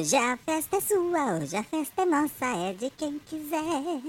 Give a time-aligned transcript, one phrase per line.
[0.00, 4.00] Hoje a festa é sua, hoje a festa é nossa, é de quem quiser,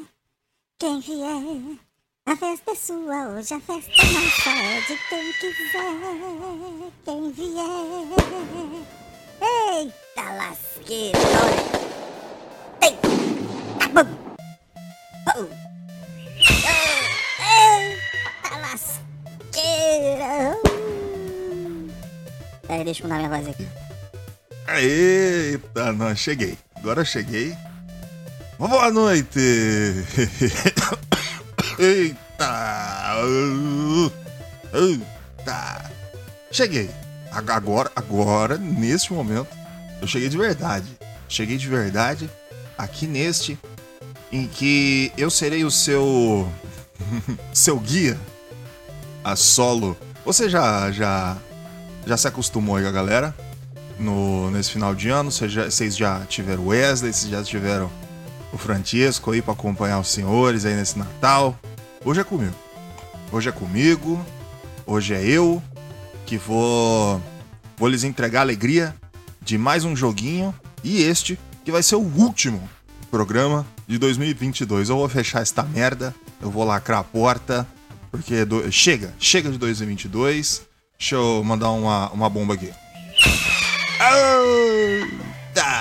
[0.80, 1.77] quem vier.
[2.26, 5.91] A festa é sua, hoje a festa é nossa, é de quem quiser,
[7.04, 8.08] quem vier.
[9.41, 11.20] Eita lasqueira,
[13.82, 14.08] ah, bum.
[15.27, 15.44] Oh.
[15.44, 15.49] Oh,
[17.68, 20.55] Eita lasqueira.
[22.66, 23.91] Peraí, deixa eu mudar minha voz aqui.
[24.80, 26.58] Eita, não, cheguei.
[26.76, 27.56] Agora cheguei.
[28.58, 29.40] Boa noite!
[31.80, 33.12] Eita!
[34.74, 35.91] Eita!
[36.52, 36.90] Cheguei.
[37.32, 39.48] Ag- Agora, agora, neste momento,
[40.02, 40.88] eu cheguei de verdade.
[41.28, 42.30] Cheguei de verdade
[42.78, 43.58] aqui neste
[44.32, 46.52] em que eu serei o seu
[47.54, 48.18] seu guia
[49.24, 49.98] a solo.
[50.26, 51.38] Você já já
[52.06, 53.35] já se acostumou aí com a galera?
[54.02, 55.32] No, nesse final de ano.
[55.32, 57.90] Vocês já, vocês já tiveram o Wesley, vocês já tiveram
[58.52, 61.57] o Francesco aí para acompanhar os senhores aí nesse Natal.
[62.04, 62.55] Hoje é comigo.
[63.32, 64.24] Hoje é comigo.
[64.85, 65.62] Hoje é eu
[66.25, 67.22] que vou
[67.78, 68.96] vou lhes entregar a alegria
[69.41, 70.53] de mais um joguinho
[70.84, 72.68] e este que vai ser o último
[73.09, 74.90] programa de 2022.
[74.90, 77.68] Eu vou fechar esta merda, eu vou lacrar a porta
[78.09, 80.62] porque do- chega, chega de 2022.
[81.00, 82.72] Deixa eu mandar uma, uma bomba aqui.
[84.13, 85.72] Eita!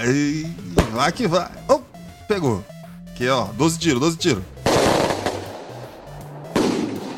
[0.00, 0.54] Ei,
[0.92, 1.48] Vai que vai.
[1.68, 1.80] Oh,
[2.26, 2.64] pegou.
[3.08, 3.44] Aqui, ó.
[3.44, 4.44] 12 tiros, 12 tiros.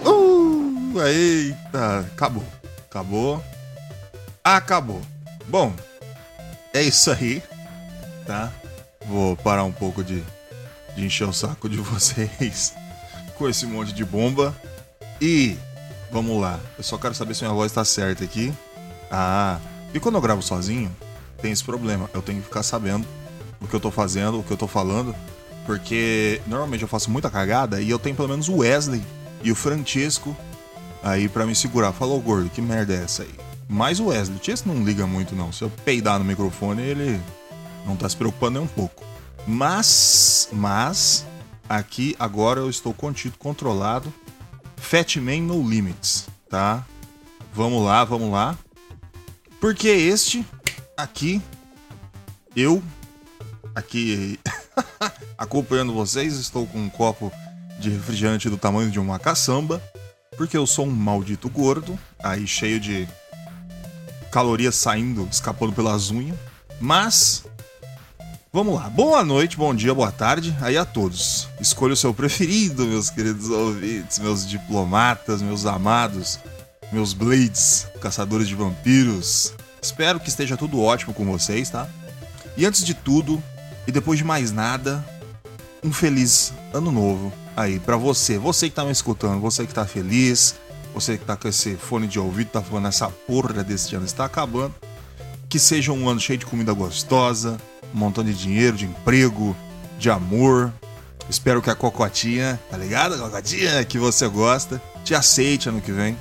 [0.04, 2.00] Uh, eita.
[2.00, 2.44] Acabou.
[2.88, 3.44] Acabou.
[4.44, 5.00] Acabou.
[5.46, 5.72] Bom,
[6.74, 7.42] é isso aí.
[8.26, 8.52] Tá?
[9.06, 10.22] Vou parar um pouco de,
[10.94, 12.74] de encher o saco de vocês
[13.36, 14.54] com esse monte de bomba.
[15.20, 15.56] E
[16.12, 16.60] vamos lá.
[16.76, 18.52] Eu só quero saber se minha voz tá certa aqui.
[19.10, 19.58] Ah,
[19.92, 20.90] e quando eu gravo sozinho,
[21.40, 22.08] tem esse problema.
[22.14, 23.06] Eu tenho que ficar sabendo
[23.60, 25.14] o que eu tô fazendo, o que eu tô falando.
[25.66, 29.02] Porque normalmente eu faço muita cagada e eu tenho pelo menos o Wesley
[29.42, 30.36] e o Francesco
[31.02, 31.92] aí pra me segurar.
[31.92, 33.34] Falou, gordo, que merda é essa aí?
[33.68, 35.52] Mas o Wesley, o não liga muito não.
[35.52, 37.20] Se eu peidar no microfone, ele
[37.86, 39.04] não tá se preocupando nem um pouco.
[39.46, 41.24] Mas, mas,
[41.68, 44.12] aqui agora eu estou contido, controlado.
[44.76, 46.84] Fatman No Limits, tá?
[47.54, 48.56] Vamos lá, vamos lá.
[49.60, 50.44] Porque este
[50.96, 51.40] aqui,
[52.56, 52.82] eu,
[53.74, 54.40] aqui
[55.36, 57.30] acompanhando vocês, estou com um copo
[57.78, 59.82] de refrigerante do tamanho de uma caçamba,
[60.34, 63.06] porque eu sou um maldito gordo, aí cheio de
[64.32, 66.38] calorias saindo, escapando pelas unhas.
[66.80, 67.44] Mas,
[68.50, 68.88] vamos lá.
[68.88, 71.48] Boa noite, bom dia, boa tarde aí a todos.
[71.60, 76.38] Escolha o seu preferido, meus queridos ouvintes, meus diplomatas, meus amados
[76.92, 79.52] meus Blades, caçadores de vampiros.
[79.80, 81.88] Espero que esteja tudo ótimo com vocês, tá?
[82.56, 83.42] E antes de tudo,
[83.86, 85.04] e depois de mais nada,
[85.82, 88.38] um feliz ano novo aí pra você.
[88.38, 90.54] Você que tá me escutando, você que tá feliz,
[90.92, 94.24] você que tá com esse fone de ouvido, tá falando essa porra desse ano está
[94.24, 94.74] acabando.
[95.48, 97.56] Que seja um ano cheio de comida gostosa,
[97.94, 99.56] um montão de dinheiro, de emprego,
[99.98, 100.72] de amor.
[101.28, 103.14] Espero que a cocotinha, tá ligado?
[103.14, 106.16] A cocotinha que você gosta, te aceite ano que vem.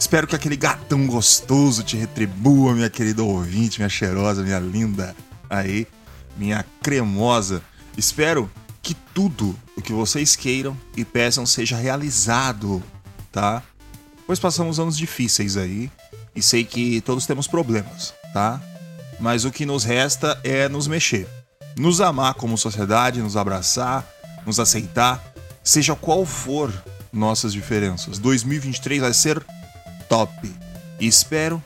[0.00, 5.14] Espero que aquele gatão gostoso te retribua, minha querida ouvinte, minha cheirosa, minha linda.
[5.48, 5.86] Aí,
[6.38, 7.62] minha cremosa.
[7.98, 8.50] Espero
[8.82, 12.82] que tudo o que vocês queiram e peçam seja realizado,
[13.30, 13.62] tá?
[14.26, 15.90] Pois passamos anos difíceis aí
[16.34, 18.58] e sei que todos temos problemas, tá?
[19.20, 21.28] Mas o que nos resta é nos mexer,
[21.76, 24.08] nos amar como sociedade, nos abraçar,
[24.46, 25.22] nos aceitar,
[25.62, 26.72] seja qual for
[27.12, 28.18] nossas diferenças.
[28.18, 29.44] 2023 vai ser
[30.10, 30.52] top.
[30.98, 31.62] E espero,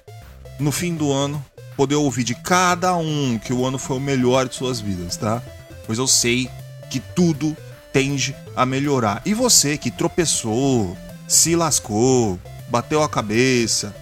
[0.61, 1.44] no fim do ano,
[1.76, 5.43] poder ouvir de cada um que o ano foi o melhor de suas vidas, tá?
[5.87, 6.49] Pois eu sei
[6.91, 7.56] que tudo
[7.93, 9.23] tende a melhorar.
[9.25, 10.96] E você que tropeçou,
[11.26, 12.38] se lascou,
[12.69, 13.96] bateu a cabeça,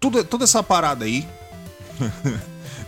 [0.00, 1.28] tudo, toda essa parada aí,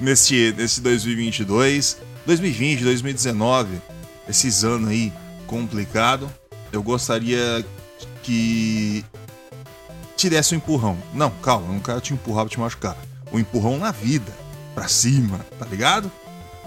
[0.00, 3.81] nesse, nesse 2022, 2020, 2019,
[4.29, 5.12] esses anos aí
[5.46, 6.31] complicado,
[6.73, 7.64] eu gostaria
[8.23, 9.05] que
[10.19, 10.99] te desse um empurrão.
[11.15, 12.97] Não, calma, eu não quero te empurrar pra te machucar.
[13.32, 14.37] Um empurrão na vida,
[14.75, 16.11] pra cima, tá ligado?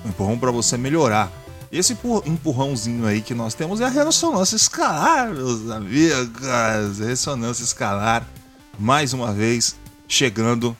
[0.06, 1.30] Um empurrão para você melhorar.
[1.70, 6.98] Esse empurrãozinho aí que nós temos é a ressonância escalar, meus amigos.
[6.98, 8.26] Ressonância escalar,
[8.80, 9.76] mais uma vez,
[10.08, 10.76] chegando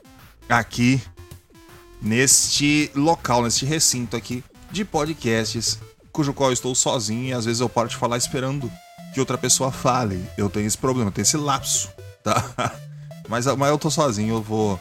[0.48, 1.02] aqui
[2.02, 5.78] neste local, neste recinto aqui de podcasts,
[6.12, 8.72] cujo qual eu estou sozinho e às vezes eu paro de falar esperando
[9.14, 10.26] que outra pessoa fale.
[10.38, 11.90] Eu tenho esse problema, eu tenho esse lapso,
[12.24, 12.74] tá?
[13.28, 14.80] Mas, mas eu tô sozinho, eu vou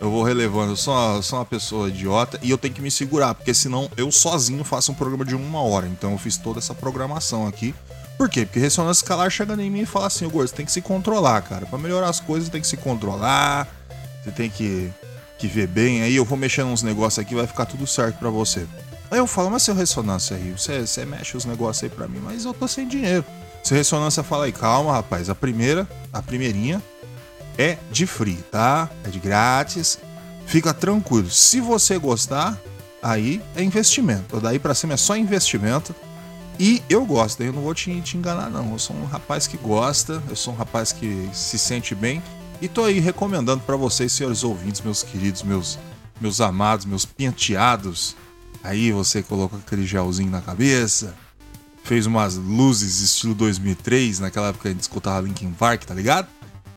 [0.00, 0.72] eu vou relevando.
[0.72, 3.90] Eu sou, uma, sou uma pessoa idiota e eu tenho que me segurar, porque senão
[3.96, 5.86] eu sozinho faço um programa de uma hora.
[5.86, 7.74] Então eu fiz toda essa programação aqui.
[8.16, 8.44] Por quê?
[8.44, 10.80] Porque ressonância escalar chega em mim e fala assim: Ô Gordo, você tem que se
[10.80, 11.66] controlar, cara.
[11.66, 13.66] Para melhorar as coisas, tem que se controlar.
[14.22, 14.90] Você tem que,
[15.38, 16.02] que ver bem.
[16.02, 18.66] Aí eu vou mexendo uns negócios aqui, vai ficar tudo certo para você.
[19.10, 22.20] Aí eu falo, mas seu ressonância aí, você, você mexe os negócios aí pra mim,
[22.22, 23.24] mas eu tô sem dinheiro.
[23.62, 25.28] Seu ressonância fala aí, calma, rapaz.
[25.28, 26.82] A primeira, a primeirinha,
[27.58, 28.88] é de free, tá?
[29.04, 29.98] É de grátis.
[30.46, 31.30] Fica tranquilo.
[31.30, 32.58] Se você gostar,
[33.02, 34.40] aí é investimento.
[34.40, 35.94] Daí para cima é só investimento.
[36.58, 38.72] E eu gosto, eu não vou te, te, enganar, não.
[38.72, 42.22] Eu sou um rapaz que gosta, eu sou um rapaz que se sente bem.
[42.60, 45.78] E tô aí recomendando para vocês, senhores ouvintes, meus queridos, meus,
[46.20, 48.16] meus amados, meus penteados.
[48.64, 51.14] Aí você colocou aquele gelzinho na cabeça,
[51.88, 56.28] fez umas luzes estilo 2003, naquela época a gente escutava Linkin Park, tá ligado?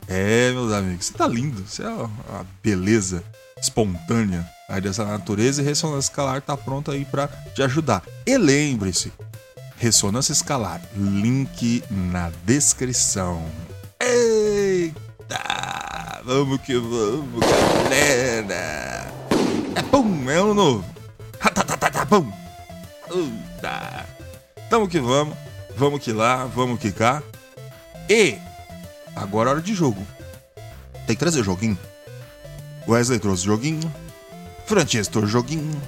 [0.07, 1.67] É, meus amigos, você tá lindo.
[1.67, 3.21] Você é uma beleza
[3.61, 8.01] espontânea aí dessa natureza e ressonância escalar tá pronta aí para te ajudar.
[8.25, 9.11] E lembre-se,
[9.75, 13.45] ressonância escalar, link na descrição.
[13.99, 15.41] Eita!
[16.23, 19.11] Vamos que vamos, galera!
[19.75, 20.85] É pum, é ano novo.
[22.07, 22.31] Pum!
[23.13, 24.20] Eita!
[24.71, 25.37] Tamo que vamos,
[25.75, 27.21] vamos que lá, vamos que cá.
[28.09, 28.39] E
[29.15, 30.05] Agora é hora de jogo.
[31.05, 31.77] Tem que trazer joguinho.
[32.87, 33.93] Wesley trouxe joguinho.
[34.65, 35.81] Francesco trouxe joguinho.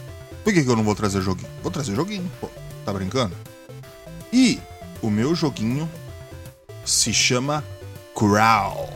[0.44, 1.50] Por que, que eu não vou trazer joguinho?
[1.62, 2.50] Vou trazer joguinho, pô.
[2.85, 3.33] Tá brincando?
[4.31, 4.59] E
[5.01, 5.89] o meu joguinho
[6.83, 7.63] se chama
[8.13, 8.89] Crawl.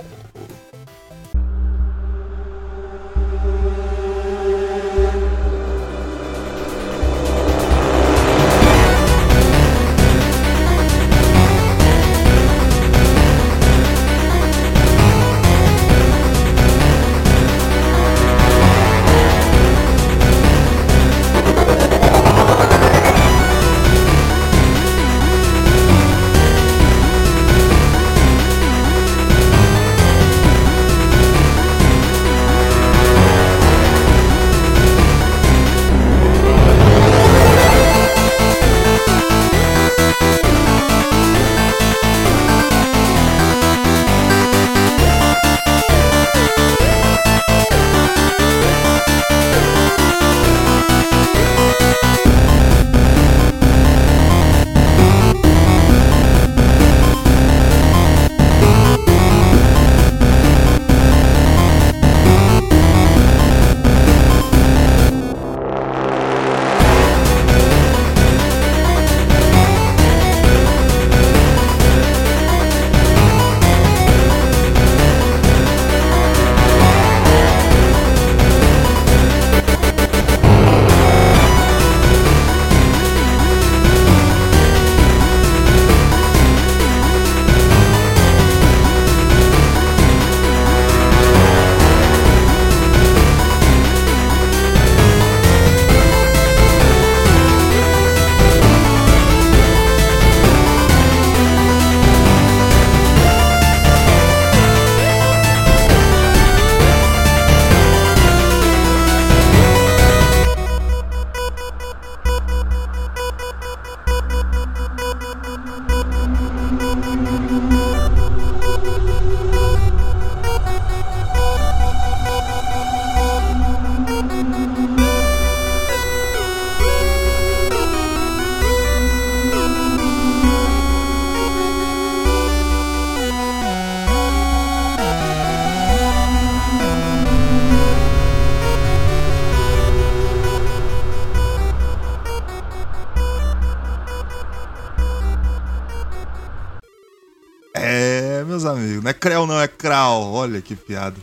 [149.13, 150.31] Creu não é Kral.
[150.31, 151.17] Olha que piada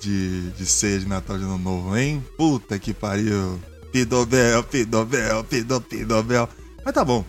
[0.00, 2.24] de, de ceia de Natal de Ano Novo, hein?
[2.36, 3.60] Puta que pariu.
[3.92, 6.48] Pidobel, pidobel, pido, pidobel.
[6.84, 7.24] Mas tá bom.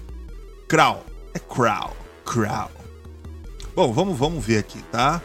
[0.67, 1.05] Kral.
[1.33, 1.95] É Kral.
[2.25, 2.71] Kral.
[3.75, 5.21] Bom, vamos, vamos ver aqui, tá?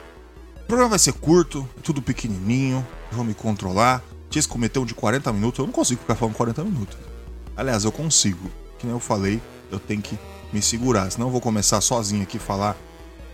[0.63, 2.87] O programa vai ser curto, tudo pequenininho.
[3.11, 4.03] Vou me controlar.
[4.31, 5.59] Tinha cometeu um de 40 minutos.
[5.59, 6.97] Eu não consigo ficar falando 40 minutos.
[7.57, 8.51] Aliás, eu consigo.
[8.79, 9.41] Que nem eu falei,
[9.71, 10.19] eu tenho que
[10.53, 11.11] me segurar.
[11.11, 12.77] Senão eu vou começar sozinho aqui falar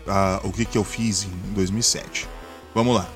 [0.07, 2.27] uh, o que, que eu fiz em 2007.
[2.73, 3.07] Vamos lá.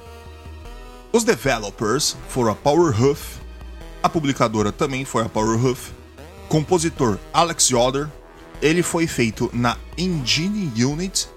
[1.12, 3.38] Os developers foram a Powerhuff,
[4.04, 5.92] a publicadora também foi a Powerhuff,
[6.50, 8.10] compositor Alex Yoder,
[8.62, 11.28] ele foi feito na Engine Unit,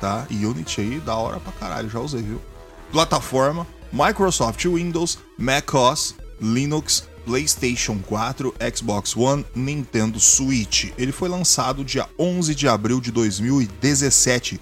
[0.00, 0.26] tá?
[0.30, 2.40] Unity aí, da hora pra caralho, já usei, viu?
[2.90, 10.92] Plataforma, Microsoft Windows, macOS, Linux, PlayStation 4, Xbox One, Nintendo Switch.
[10.98, 14.60] Ele foi lançado dia 11 de abril de 2017.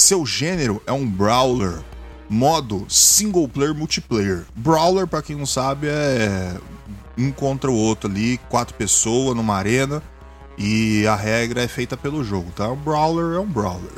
[0.00, 1.78] Seu gênero é um brawler.
[2.26, 4.46] Modo single player multiplayer.
[4.56, 6.56] Brawler, para quem não sabe, é
[7.18, 10.02] um contra o outro ali, quatro pessoas numa arena
[10.56, 12.70] e a regra é feita pelo jogo, tá?
[12.70, 13.92] Um brawler é um brawler,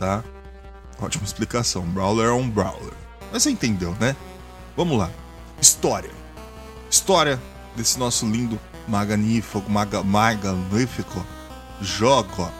[0.00, 0.24] tá?
[1.00, 1.82] Ótima explicação.
[1.82, 2.92] Brawler é um brawler.
[3.32, 4.16] Mas você entendeu, né?
[4.76, 5.08] Vamos lá.
[5.62, 6.10] História.
[6.90, 7.40] História
[7.76, 8.58] desse nosso lindo,
[8.88, 11.24] magnífico, maga, magnífico
[11.80, 12.50] jogo.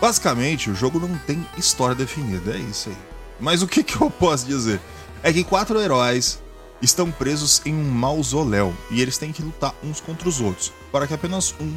[0.00, 2.96] Basicamente, o jogo não tem história definida, é isso aí.
[3.40, 4.80] Mas o que, que eu posso dizer?
[5.22, 6.40] É que quatro heróis
[6.80, 11.06] estão presos em um mausoléu e eles têm que lutar uns contra os outros para
[11.06, 11.76] que apenas um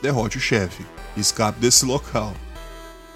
[0.00, 0.86] derrote o chefe
[1.16, 2.32] e escape desse local.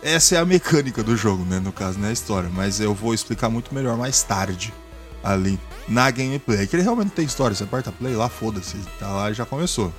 [0.02, 1.61] Essa é a mecânica do jogo, né?
[1.61, 4.75] No caso, não é a história, mas eu vou explicar muito melhor mais tarde
[5.22, 6.66] ali na gameplay.
[6.66, 9.92] Que ele realmente tem história, você aperta play lá, foda-se, tá lá e já começou.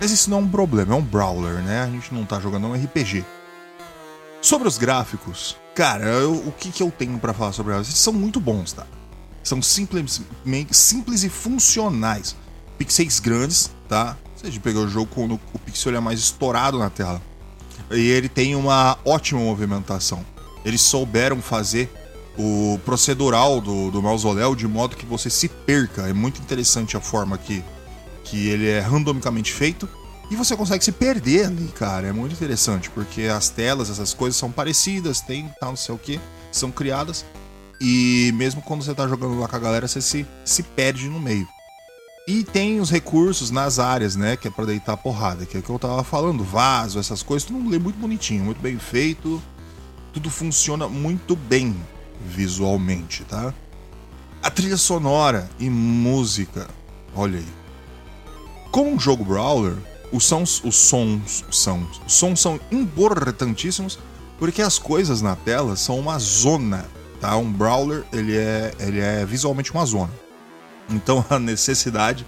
[0.00, 1.82] Mas isso não é um problema, é um brawler, né?
[1.82, 3.24] A gente não tá jogando um RPG.
[4.42, 7.86] Sobre os gráficos, cara, eu, o que, que eu tenho para falar sobre eles?
[7.86, 8.84] Eles são muito bons, tá?
[9.40, 10.20] São simples,
[10.72, 12.34] simples e funcionais.
[12.76, 14.16] Pixels grandes, tá?
[14.34, 17.22] Você de pegar o jogo quando o pixel é mais estourado na tela.
[17.92, 20.26] E ele tem uma ótima movimentação.
[20.64, 21.88] Eles souberam fazer
[22.36, 26.08] o procedural do, do mausoléu de modo que você se perca.
[26.08, 27.62] É muito interessante a forma que,
[28.24, 29.88] que ele é randomicamente feito.
[30.32, 32.08] E você consegue se perder ali, cara.
[32.08, 35.98] É muito interessante, porque as telas, essas coisas são parecidas, tem tal, não sei o
[35.98, 36.18] que,
[36.50, 37.22] são criadas.
[37.78, 41.20] E mesmo quando você tá jogando lá com a galera, você se, se perde no
[41.20, 41.46] meio.
[42.26, 44.34] E tem os recursos nas áreas, né?
[44.34, 47.46] Que é pra deitar porrada, que é o que eu tava falando, vaso, essas coisas,
[47.46, 49.42] tudo lê muito bonitinho, muito bem feito.
[50.14, 51.76] Tudo funciona muito bem
[52.24, 53.52] visualmente, tá?
[54.42, 56.70] A trilha sonora e música,
[57.14, 57.48] olha aí.
[58.70, 59.76] Com um jogo brawler,
[60.12, 63.98] os sons, os sons são, os sons são importantíssimos
[64.38, 66.86] porque as coisas na tela são uma zona
[67.22, 67.36] tá?
[67.36, 70.10] Um brawler, ele é, ele é visualmente uma zona.
[70.90, 72.26] Então a necessidade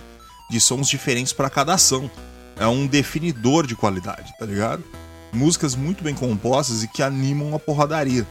[0.49, 2.09] de sons diferentes para cada ação
[2.57, 4.85] é um definidor de qualidade, tá ligado?
[5.33, 8.25] Músicas muito bem compostas e que animam a porradaria.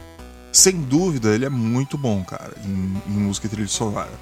[0.50, 4.12] Sem dúvida, ele é muito bom, cara, em, em música trilha sonora.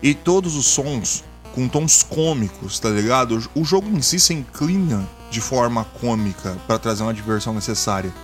[0.00, 1.24] E todos os sons
[1.58, 3.42] com tons cômicos, tá ligado?
[3.52, 8.14] O jogo em si se inclina de forma cômica para trazer uma diversão necessária.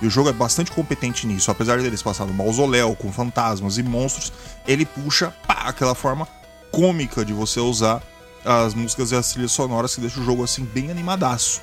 [0.00, 1.50] E o jogo é bastante competente nisso.
[1.50, 4.32] Apesar deles passar no mausoléu com fantasmas e monstros,
[4.64, 6.28] ele puxa pá, aquela forma
[6.70, 8.00] cômica de você usar
[8.44, 11.62] as músicas e as trilhas sonoras que deixa o jogo assim bem animadaço.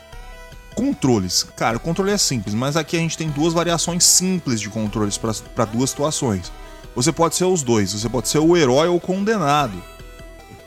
[0.75, 1.45] Controles.
[1.55, 5.17] Cara, o controle é simples, mas aqui a gente tem duas variações simples de controles
[5.17, 6.51] para duas situações.
[6.93, 9.81] Você pode ser os dois, você pode ser o herói ou o condenado.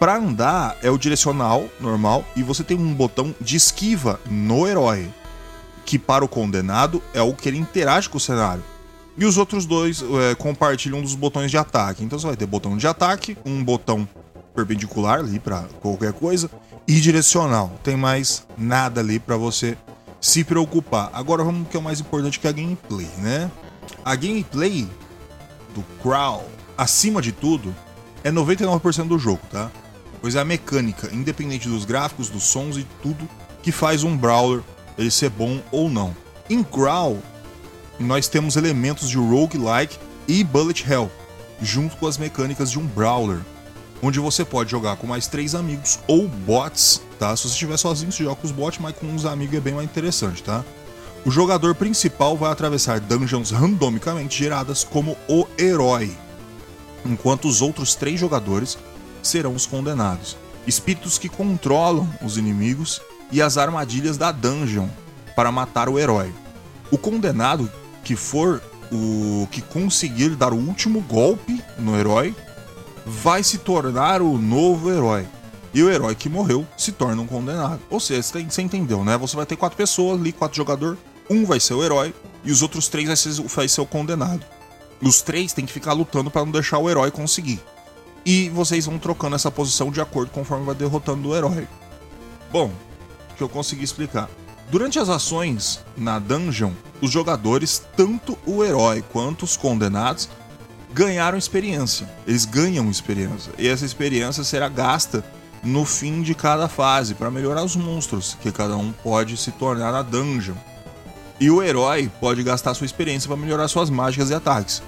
[0.04, 5.10] Para andar é o direcional normal e você tem um botão de esquiva no herói
[5.82, 8.62] que para o condenado é o que ele interage com o cenário.
[9.16, 12.04] E os outros dois é, compartilham dos botões de ataque.
[12.04, 14.06] Então você vai ter botão de ataque, um botão
[14.54, 16.50] perpendicular ali para qualquer coisa
[16.86, 17.72] e direcional.
[17.82, 19.74] Tem mais nada ali para você
[20.20, 21.08] se preocupar.
[21.14, 23.50] Agora vamos que é o mais importante que é a gameplay, né?
[24.04, 24.86] A gameplay
[25.74, 26.46] do Crawl,
[26.76, 27.74] acima de tudo,
[28.22, 29.70] é 99% do jogo, tá?
[30.24, 33.28] Pois é a mecânica, independente dos gráficos, dos sons e tudo
[33.62, 34.62] que faz um brawler
[34.96, 36.16] ele ser bom ou não.
[36.48, 37.18] Em Growl,
[38.00, 41.12] nós temos elementos de roguelike e bullet hell,
[41.60, 43.40] junto com as mecânicas de um brawler,
[44.02, 47.36] onde você pode jogar com mais três amigos ou bots, tá?
[47.36, 49.74] Se você estiver sozinho, você joga com os bots, mas com uns amigos é bem
[49.74, 50.64] mais interessante, tá?
[51.22, 56.16] O jogador principal vai atravessar dungeons randomicamente geradas como o herói,
[57.04, 58.78] enquanto os outros três jogadores
[59.26, 60.36] serão os condenados.
[60.66, 63.00] Espíritos que controlam os inimigos
[63.30, 64.88] e as armadilhas da dungeon
[65.34, 66.32] para matar o herói.
[66.90, 67.70] O condenado
[68.02, 68.62] que for
[68.92, 72.34] o que conseguir dar o último golpe no herói
[73.04, 75.26] vai se tornar o novo herói.
[75.72, 77.80] E o herói que morreu se torna um condenado.
[77.90, 79.18] Ou seja, você entendeu, né?
[79.18, 80.98] Você vai ter quatro pessoas ali, quatro jogadores.
[81.28, 82.14] Um vai ser o herói
[82.44, 84.44] e os outros três vai ser, vai ser o condenado.
[85.02, 87.60] Os três têm que ficar lutando para não deixar o herói conseguir.
[88.24, 91.68] E vocês vão trocando essa posição de acordo conforme vai derrotando o herói.
[92.50, 92.70] Bom,
[93.36, 94.28] que eu consegui explicar.
[94.70, 100.28] Durante as ações na dungeon, os jogadores, tanto o herói quanto os condenados,
[100.92, 102.08] ganharam experiência.
[102.26, 103.52] Eles ganham experiência.
[103.58, 105.24] E essa experiência será gasta
[105.62, 109.92] no fim de cada fase para melhorar os monstros que cada um pode se tornar
[109.92, 110.54] na dungeon.
[111.40, 114.82] E o herói pode gastar sua experiência para melhorar suas mágicas e ataques.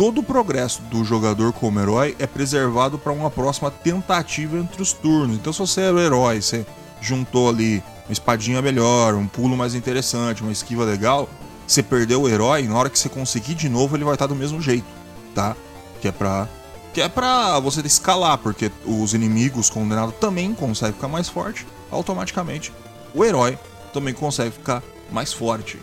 [0.00, 4.94] Todo o progresso do jogador como herói é preservado para uma próxima tentativa entre os
[4.94, 5.36] turnos.
[5.36, 6.64] Então, se você é o herói, você
[7.02, 11.28] juntou ali uma espadinha melhor, um pulo mais interessante, uma esquiva legal,
[11.66, 14.34] você perdeu o herói, na hora que você conseguir de novo, ele vai estar do
[14.34, 14.86] mesmo jeito,
[15.34, 15.54] tá?
[16.00, 16.48] Que é pra.
[16.94, 22.72] Que é pra você escalar, porque os inimigos condenados também conseguem ficar mais forte automaticamente.
[23.14, 23.58] O herói
[23.92, 25.78] também consegue ficar mais forte.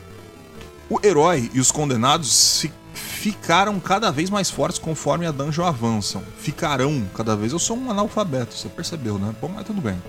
[0.90, 2.74] O herói e os condenados fi
[3.18, 6.24] ficaram cada vez mais fortes conforme a dungeon avançam.
[6.38, 7.52] Ficarão cada vez.
[7.52, 9.36] Eu sou um analfabeto, você percebeu, né?
[9.42, 10.02] Bom, mas tudo bem.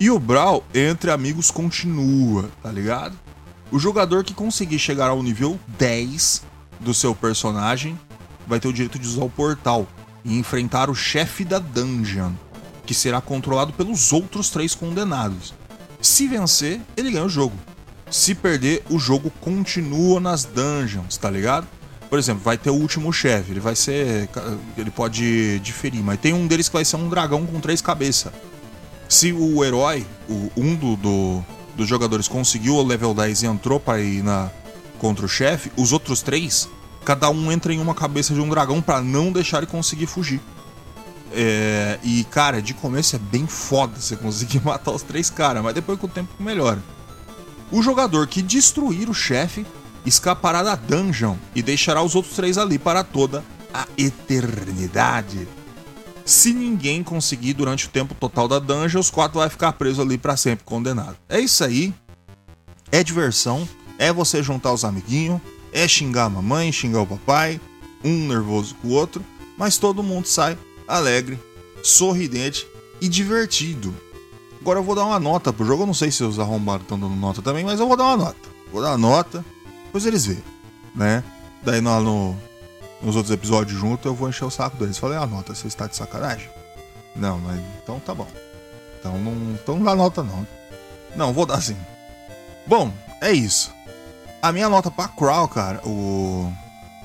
[0.00, 3.14] E o Brawl entre amigos continua, tá ligado?
[3.70, 6.42] O jogador que conseguir chegar ao nível 10
[6.80, 7.98] do seu personagem
[8.46, 9.86] vai ter o direito de usar o portal
[10.24, 12.32] e enfrentar o chefe da dungeon,
[12.86, 15.52] que será controlado pelos outros três condenados.
[16.00, 17.56] Se vencer, ele ganha o jogo.
[18.10, 21.66] Se perder, o jogo continua nas dungeons, tá ligado?
[22.14, 24.28] Por exemplo, vai ter o último chefe, ele vai ser.
[24.78, 28.32] Ele pode diferir, mas tem um deles que vai ser um dragão com três cabeças.
[29.08, 31.44] Se o herói, o, um do, do,
[31.74, 34.48] dos jogadores conseguiu o level 10 e entrou para ir na,
[34.96, 36.68] contra o chefe, os outros três,
[37.04, 40.40] cada um entra em uma cabeça de um dragão para não deixar ele conseguir fugir.
[41.32, 45.74] É, e, cara, de começo é bem foda você conseguir matar os três caras, mas
[45.74, 46.80] depois com o tempo melhora.
[47.72, 49.66] O jogador que destruir o chefe
[50.04, 55.48] escapará da dungeon e deixará os outros três ali para toda a eternidade.
[56.24, 60.16] Se ninguém conseguir durante o tempo total da dungeon, os quatro vai ficar preso ali
[60.16, 61.16] para sempre, condenado.
[61.28, 61.92] É isso aí.
[62.90, 63.68] É diversão.
[63.98, 65.40] É você juntar os amiguinhos.
[65.72, 67.60] É xingar a mamãe, xingar o papai.
[68.02, 69.22] Um nervoso com o outro.
[69.58, 70.56] Mas todo mundo sai
[70.88, 71.38] alegre,
[71.82, 72.66] sorridente
[73.00, 73.94] e divertido.
[74.60, 75.82] Agora eu vou dar uma nota pro jogo.
[75.82, 78.16] Eu não sei se os arrombados estão dando nota também, mas eu vou dar uma
[78.16, 78.48] nota.
[78.72, 79.44] Vou dar uma nota.
[79.94, 80.42] Depois eles veem,
[80.92, 81.22] né?
[81.62, 82.36] Daí no, no
[83.00, 84.98] nos outros episódios junto, eu vou encher o saco deles.
[84.98, 86.50] Falei, ah, nota, você está de sacanagem?
[87.14, 88.26] Não, mas então tá bom.
[88.98, 90.44] Então não, então não dá nota não.
[91.14, 91.76] Não, vou dar sim.
[92.66, 93.72] Bom, é isso.
[94.42, 96.52] A minha nota pra Crow, cara, o...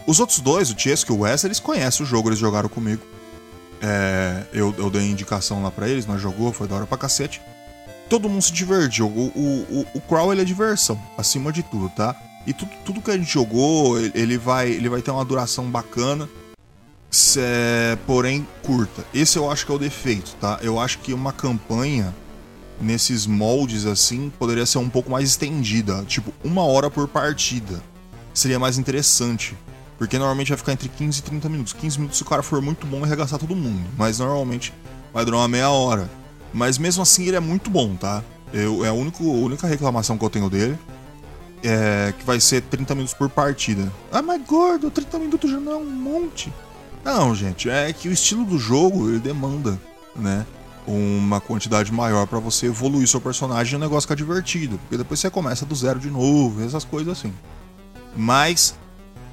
[0.08, 3.06] Os outros dois, o Chesco e o Wes, eles conhecem o jogo, eles jogaram comigo.
[3.84, 7.40] É, eu, eu dei indicação lá pra eles, nós jogou, foi da hora pra cacete.
[8.10, 9.06] Todo mundo se divertiu.
[9.06, 12.16] O, o, o, o Crow, ele é diversão, acima de tudo, tá?
[12.50, 16.28] E tudo, tudo que a gente jogou, ele vai, ele vai ter uma duração bacana,
[17.38, 19.06] é, porém curta.
[19.14, 20.58] Esse eu acho que é o defeito, tá?
[20.64, 22.12] Eu acho que uma campanha
[22.82, 27.84] nesses moldes assim poderia ser um pouco mais estendida, tipo uma hora por partida.
[28.34, 29.56] Seria mais interessante.
[30.00, 31.74] Porque normalmente vai ficar entre 15 e 30 minutos.
[31.74, 33.88] 15 minutos se o cara for muito bom e arregaçar todo mundo.
[33.96, 34.74] Mas normalmente
[35.14, 36.10] vai durar uma meia hora.
[36.52, 38.24] Mas mesmo assim ele é muito bom, tá?
[38.52, 40.80] Eu, é a, único, a única reclamação que eu tenho dele
[41.64, 43.92] é, que vai ser 30 minutos por partida.
[44.12, 46.54] Ah, mas gordo, 30 minutos já não é um monte.
[47.04, 49.80] Não, gente, é que o estilo do jogo ele demanda,
[50.16, 50.46] né?
[50.86, 54.78] Uma quantidade maior para você evoluir seu personagem e o negócio ficar divertido.
[54.80, 57.34] Porque depois você começa do zero de novo, essas coisas assim.
[58.16, 58.76] Mas,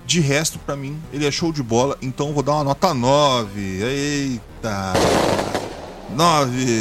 [0.04, 2.92] de resto, para mim, ele é show de bola, então eu vou dar uma nota
[2.92, 3.60] 9.
[3.60, 4.92] Eita!
[6.14, 6.76] 9!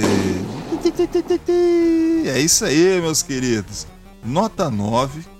[2.28, 3.88] É isso aí, meus queridos.
[4.24, 5.35] Nota 9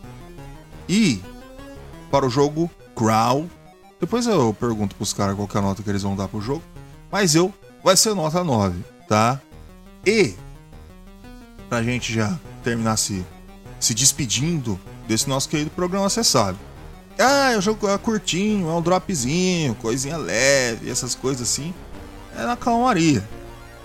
[0.88, 1.22] e
[2.12, 3.50] para o jogo Crow,
[4.00, 6.64] depois eu pergunto pros caras qual é a nota que eles vão dar pro jogo,
[7.12, 9.40] mas eu vai ser nota 9, tá?
[10.06, 10.34] E
[11.70, 13.26] pra gente já terminar se,
[13.80, 16.58] se despedindo desse nosso querido programa, você sabe.
[17.18, 21.74] Ah, é um jogo é curtinho, é um dropzinho, coisinha leve, essas coisas assim.
[22.38, 23.24] É na calmaria.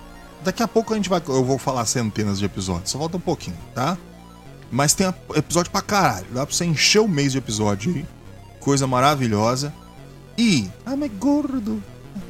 [0.44, 2.92] Daqui a pouco a gente vai, eu vou falar centenas de episódios.
[2.92, 3.98] Só volta um pouquinho, tá?
[4.72, 6.26] Mas tem episódio pra caralho.
[6.32, 8.06] Dá pra você encher o mês de episódio aí.
[8.60, 9.74] Coisa maravilhosa.
[10.38, 11.82] E, ah, mas gordo,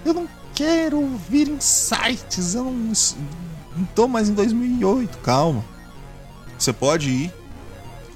[0.06, 2.54] eu não quero ouvir insights.
[2.54, 2.94] Eu não,
[3.78, 5.18] não tô mais em 2008.
[5.20, 5.64] Calma.
[6.58, 7.34] Você pode ir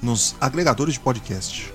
[0.01, 1.73] nos agregadores de podcast.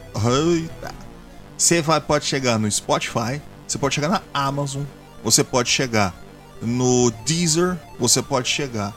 [1.57, 3.41] Você vai, pode chegar no Spotify,
[3.73, 4.83] você pode chegar na Amazon,
[5.25, 6.15] você pode chegar
[6.61, 8.95] no Deezer, você pode chegar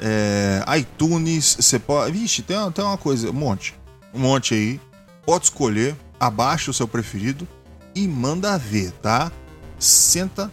[0.00, 2.12] é, iTunes, você pode.
[2.12, 3.74] Vixe, tem, tem uma coisa, um monte.
[4.14, 4.80] Um monte aí.
[5.26, 7.46] Pode escolher, abaixa o seu preferido
[7.94, 9.30] e manda ver, tá?
[9.78, 10.50] Senta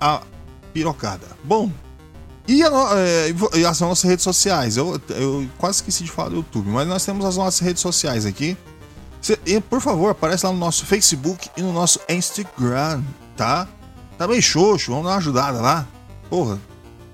[0.00, 0.22] a
[0.72, 1.26] pirocada.
[1.42, 1.70] Bom,
[2.46, 4.76] e, a, é, as nossas redes sociais?
[4.76, 8.24] Eu, eu quase esqueci de falar do YouTube, mas nós temos as nossas redes sociais
[8.24, 8.56] aqui.
[9.20, 13.02] Cê, e, por favor, aparece lá no nosso Facebook e no nosso Instagram,
[13.36, 13.68] tá?
[14.16, 15.86] Tá bem xoxo, vamos dar uma ajudada lá.
[16.28, 16.58] Porra,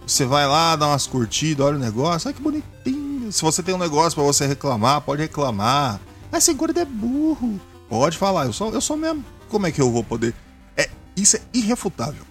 [0.07, 2.29] você vai lá, dá umas curtidas, olha o negócio.
[2.29, 3.33] Ai, que bonitinho.
[3.33, 6.01] Se você tem um negócio para você reclamar, pode reclamar.
[6.31, 7.61] Ah, esse gordo é burro.
[7.89, 9.25] Pode falar, eu sou, eu sou mesmo.
[9.49, 10.35] Como é que eu vou poder?
[10.77, 12.25] É, isso é irrefutável.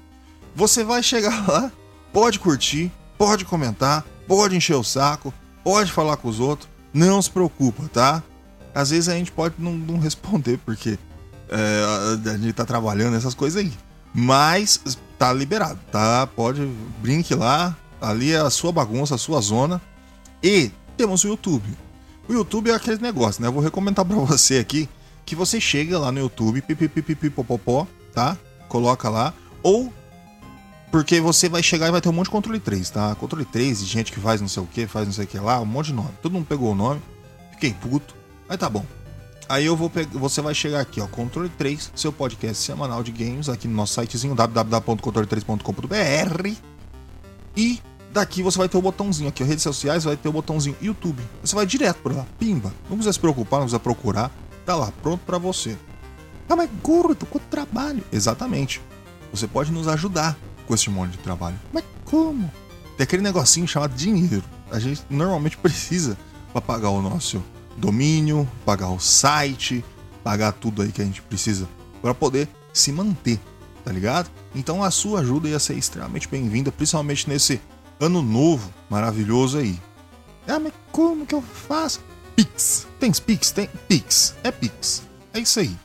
[0.56, 1.72] Você vai chegar lá,
[2.14, 5.34] pode curtir, pode comentar, pode encher o saco,
[5.64, 8.24] pode falar com os outros, não se preocupa, tá?
[8.76, 11.00] Às vezes a gente pode não, não responder porque
[11.50, 13.72] é, a gente tá trabalhando essas coisas aí.
[14.14, 14.82] Mas
[15.18, 16.28] tá liberado, tá?
[16.28, 16.70] Pode,
[17.02, 19.82] brinque lá, ali é a sua bagunça, a sua zona.
[20.44, 21.70] E temos o YouTube.
[22.28, 23.48] O YouTube é aquele negócio, né?
[23.48, 24.90] Eu vou recomendar para você aqui
[25.26, 28.38] que você chega lá no YouTube, pipipipipopopó, tá?
[28.68, 29.34] Coloca lá.
[29.64, 29.92] Ou
[30.92, 33.16] porque você vai chegar e vai ter um monte de controle 3, tá?
[33.16, 35.40] Controle 3 de gente que faz não sei o que, faz não sei o que
[35.40, 36.12] lá, um monte de nome.
[36.22, 37.02] Todo mundo pegou o nome.
[37.52, 38.16] Fiquei puto.
[38.48, 38.86] Mas tá bom.
[39.48, 43.12] Aí eu vou pegar, você vai chegar aqui, ó, Controle 3, seu podcast semanal de
[43.12, 46.50] games aqui no nosso sitezinho www.controle3.com.br.
[47.56, 47.80] E
[48.12, 51.22] daqui você vai ter o botãozinho aqui, ó, redes sociais, vai ter o botãozinho YouTube.
[51.44, 52.74] Você vai direto para lá, pimba.
[52.90, 54.32] Não precisa se preocupar, não precisa procurar.
[54.66, 55.78] Tá lá, pronto para você.
[56.50, 58.04] Ah, mas gordo, quanto trabalho.
[58.12, 58.82] Exatamente.
[59.32, 61.60] Você pode nos ajudar com esse monte de trabalho.
[61.72, 62.52] Mas como?
[62.98, 64.44] Tem aquele negocinho chamado dinheiro.
[64.72, 66.18] A gente normalmente precisa
[66.52, 67.44] para pagar o nosso
[67.76, 69.84] domínio, pagar o site,
[70.24, 71.68] pagar tudo aí que a gente precisa
[72.02, 73.40] para poder se manter,
[73.84, 74.30] tá ligado?
[74.54, 77.60] Então a sua ajuda ia ser extremamente bem-vinda, principalmente nesse
[78.00, 79.80] ano novo maravilhoso aí.
[80.48, 82.02] Ah, mas como que eu faço?
[82.36, 82.88] Pix.
[83.00, 83.52] Tem Pix?
[83.52, 84.36] Tem Pix.
[84.44, 85.04] É Pix.
[85.34, 85.76] É isso aí.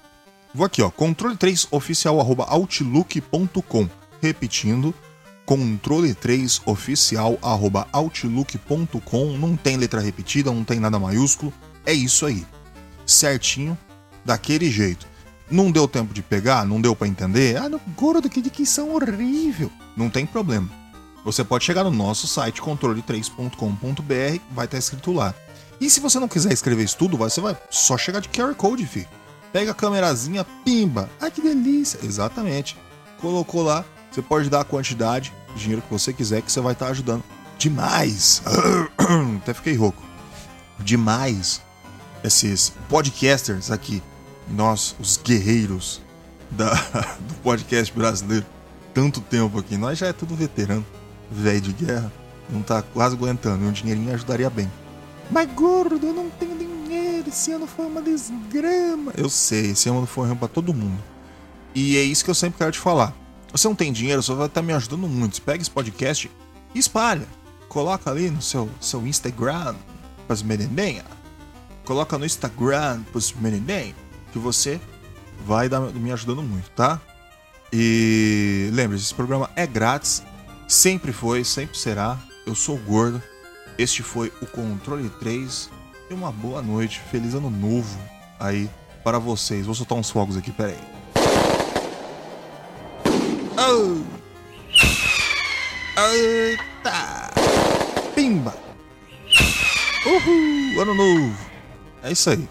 [0.54, 3.88] Vou aqui, ó, controle3 oficial outlook.com
[4.20, 4.92] repetindo,
[5.46, 7.38] controle3 oficial
[7.92, 11.52] outlook.com, não tem letra repetida, não tem nada maiúsculo,
[11.86, 12.46] é isso aí.
[13.06, 13.76] Certinho,
[14.24, 15.06] daquele jeito.
[15.50, 19.70] Não deu tempo de pegar, não deu para entender, ah, gordo que dicção horrível.
[19.96, 20.70] Não tem problema.
[21.24, 25.34] Você pode chegar no nosso site controle3.com.br, vai estar escrito lá.
[25.80, 28.86] E se você não quiser escrever isso tudo, você vai só chegar de QR Code,
[28.86, 29.08] fi.
[29.52, 31.10] Pega a câmerazinha, pimba.
[31.20, 31.98] Ai que delícia!
[32.04, 32.78] Exatamente.
[33.20, 36.74] Colocou lá, você pode dar a quantidade de dinheiro que você quiser, que você vai
[36.74, 37.24] estar ajudando
[37.58, 38.42] demais.
[39.42, 40.02] Até fiquei rouco.
[40.78, 41.60] Demais
[42.24, 44.02] esses podcasters aqui,
[44.48, 46.00] nós, os guerreiros
[46.50, 46.74] da,
[47.20, 48.46] do podcast brasileiro.
[48.92, 50.84] Tanto tempo aqui, nós já é tudo veterano,
[51.30, 52.12] velho de guerra,
[52.48, 54.70] não tá quase aguentando, um dinheirinho ajudaria bem.
[55.30, 59.12] Mas gordo, eu não tenho dinheiro, esse ano foi uma desgrama.
[59.16, 61.00] Eu sei, esse ano foi ruim pra todo mundo.
[61.72, 63.14] E é isso que eu sempre quero te falar.
[63.52, 65.40] Você não tem dinheiro, você vai estar me ajudando muito.
[65.42, 66.28] Pega esse podcast
[66.74, 67.26] e espalha.
[67.68, 69.76] Coloca ali no seu, seu Instagram,
[70.28, 71.19] as merendinhas.
[71.84, 73.94] Coloca no Instagram pros merendinhos,
[74.32, 74.80] que você
[75.44, 77.00] vai dar, me ajudando muito, tá?
[77.72, 80.22] E lembre-se, esse programa é grátis.
[80.66, 82.18] Sempre foi, sempre será.
[82.46, 83.22] Eu sou Gordo.
[83.78, 85.70] Este foi o Controle 3.
[86.10, 87.00] E uma boa noite.
[87.10, 87.98] Feliz ano novo
[88.38, 88.68] aí
[89.04, 89.66] para vocês.
[89.66, 90.78] Vou soltar uns fogos aqui, peraí.
[93.56, 94.02] Oh.
[96.00, 97.30] Eita!
[98.14, 98.56] Pimba!
[100.06, 100.80] Uhul!
[100.80, 101.49] Ano novo!
[102.02, 102.48] É isso aí.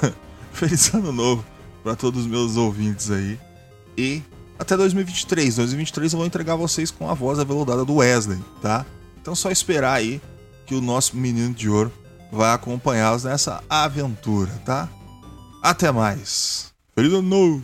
[0.52, 1.44] Feliz ano novo
[1.82, 3.38] para todos os meus ouvintes aí.
[3.96, 4.22] E
[4.58, 5.56] até 2023.
[5.56, 8.86] 2023 eu vou entregar vocês com a voz aveludada do Wesley, tá?
[9.20, 10.20] Então só esperar aí
[10.66, 11.92] que o nosso menino de ouro
[12.30, 14.88] vai acompanhá-los nessa aventura, tá?
[15.62, 16.72] Até mais.
[16.94, 17.62] Feliz ano novo.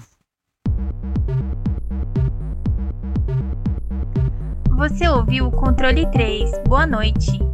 [4.76, 6.50] Você ouviu o controle 3.
[6.68, 7.47] Boa noite.